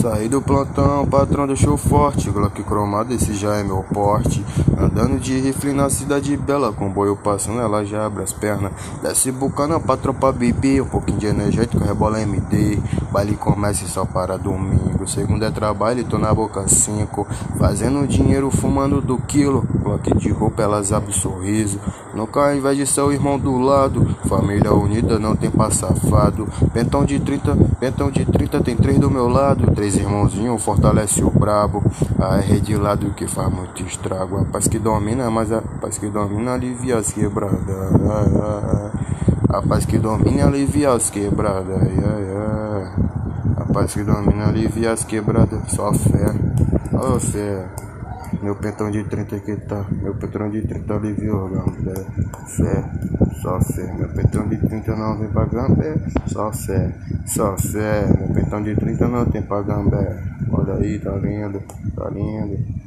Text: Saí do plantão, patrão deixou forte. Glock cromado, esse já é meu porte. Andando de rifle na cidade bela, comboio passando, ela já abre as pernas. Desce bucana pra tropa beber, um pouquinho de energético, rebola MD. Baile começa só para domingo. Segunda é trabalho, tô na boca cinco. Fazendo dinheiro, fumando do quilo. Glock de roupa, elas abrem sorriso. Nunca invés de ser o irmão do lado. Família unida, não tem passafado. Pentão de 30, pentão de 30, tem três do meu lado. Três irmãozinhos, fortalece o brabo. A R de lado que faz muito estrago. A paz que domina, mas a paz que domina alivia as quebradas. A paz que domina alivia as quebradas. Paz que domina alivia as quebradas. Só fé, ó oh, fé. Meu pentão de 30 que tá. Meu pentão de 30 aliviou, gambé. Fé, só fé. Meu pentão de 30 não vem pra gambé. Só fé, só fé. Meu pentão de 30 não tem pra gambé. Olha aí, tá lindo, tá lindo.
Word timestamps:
Saí 0.00 0.28
do 0.28 0.42
plantão, 0.42 1.06
patrão 1.06 1.46
deixou 1.46 1.78
forte. 1.78 2.30
Glock 2.30 2.62
cromado, 2.62 3.14
esse 3.14 3.32
já 3.32 3.56
é 3.56 3.62
meu 3.62 3.82
porte. 3.82 4.44
Andando 4.78 5.18
de 5.18 5.40
rifle 5.40 5.72
na 5.72 5.88
cidade 5.88 6.36
bela, 6.36 6.70
comboio 6.70 7.16
passando, 7.16 7.60
ela 7.60 7.82
já 7.82 8.04
abre 8.04 8.22
as 8.22 8.30
pernas. 8.30 8.72
Desce 9.02 9.32
bucana 9.32 9.80
pra 9.80 9.96
tropa 9.96 10.30
beber, 10.32 10.82
um 10.82 10.86
pouquinho 10.86 11.18
de 11.18 11.26
energético, 11.26 11.82
rebola 11.82 12.20
MD. 12.20 12.78
Baile 13.10 13.36
começa 13.36 13.86
só 13.86 14.04
para 14.04 14.36
domingo. 15.06 15.08
Segunda 15.08 15.46
é 15.46 15.50
trabalho, 15.50 16.04
tô 16.04 16.18
na 16.18 16.34
boca 16.34 16.66
cinco. 16.68 17.26
Fazendo 17.58 18.06
dinheiro, 18.06 18.50
fumando 18.50 19.00
do 19.00 19.18
quilo. 19.18 19.66
Glock 19.82 20.14
de 20.18 20.30
roupa, 20.30 20.62
elas 20.62 20.92
abrem 20.92 21.12
sorriso. 21.12 21.80
Nunca 22.14 22.54
invés 22.54 22.76
de 22.76 22.86
ser 22.86 23.02
o 23.02 23.12
irmão 23.12 23.38
do 23.38 23.56
lado. 23.58 24.04
Família 24.28 24.74
unida, 24.74 25.18
não 25.18 25.36
tem 25.36 25.50
passafado. 25.50 26.48
Pentão 26.72 27.04
de 27.04 27.18
30, 27.20 27.56
pentão 27.78 28.10
de 28.10 28.24
30, 28.24 28.60
tem 28.60 28.76
três 28.76 28.98
do 28.98 29.10
meu 29.10 29.28
lado. 29.28 29.72
Três 29.74 29.96
irmãozinhos, 29.96 30.62
fortalece 30.62 31.22
o 31.22 31.30
brabo. 31.30 31.82
A 32.18 32.38
R 32.38 32.60
de 32.60 32.76
lado 32.76 33.14
que 33.14 33.26
faz 33.26 33.52
muito 33.52 33.82
estrago. 33.82 34.38
A 34.38 34.44
paz 34.44 34.66
que 34.66 34.78
domina, 34.78 35.30
mas 35.30 35.52
a 35.52 35.62
paz 35.80 35.98
que 35.98 36.08
domina 36.08 36.54
alivia 36.54 36.98
as 36.98 37.12
quebradas. 37.12 37.60
A 39.48 39.62
paz 39.62 39.86
que 39.86 39.98
domina 39.98 40.46
alivia 40.46 40.92
as 40.92 41.08
quebradas. 41.08 41.76
Paz 43.76 43.92
que 43.92 44.02
domina 44.02 44.48
alivia 44.48 44.92
as 44.92 45.04
quebradas. 45.04 45.70
Só 45.70 45.92
fé, 45.92 46.32
ó 46.94 47.16
oh, 47.16 47.20
fé. 47.20 47.68
Meu 48.42 48.56
pentão 48.56 48.90
de 48.90 49.04
30 49.04 49.38
que 49.40 49.54
tá. 49.56 49.84
Meu 49.90 50.14
pentão 50.14 50.48
de 50.48 50.62
30 50.62 50.94
aliviou, 50.94 51.46
gambé. 51.50 52.06
Fé, 52.46 52.84
só 53.42 53.60
fé. 53.60 53.92
Meu 53.92 54.08
pentão 54.08 54.48
de 54.48 54.56
30 54.56 54.96
não 54.96 55.18
vem 55.18 55.28
pra 55.28 55.44
gambé. 55.44 55.94
Só 56.26 56.50
fé, 56.54 56.90
só 57.26 57.54
fé. 57.58 58.06
Meu 58.18 58.28
pentão 58.28 58.62
de 58.62 58.74
30 58.74 59.08
não 59.08 59.26
tem 59.26 59.42
pra 59.42 59.60
gambé. 59.60 60.22
Olha 60.50 60.76
aí, 60.76 60.98
tá 60.98 61.10
lindo, 61.16 61.62
tá 61.94 62.08
lindo. 62.08 62.85